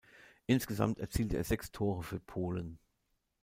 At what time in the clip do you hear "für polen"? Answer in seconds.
2.01-2.79